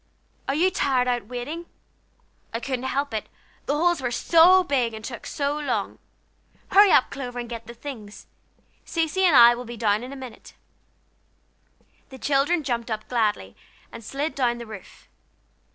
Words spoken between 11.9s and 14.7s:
The children jumped up gladly, and slid down the